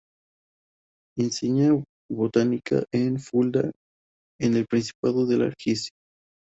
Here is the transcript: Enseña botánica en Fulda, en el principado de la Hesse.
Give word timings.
Enseña 1.15 1.69
botánica 2.09 2.83
en 2.91 3.19
Fulda, 3.19 3.71
en 4.39 4.55
el 4.55 4.65
principado 4.65 5.27
de 5.27 5.37
la 5.37 5.53
Hesse. 5.63 5.91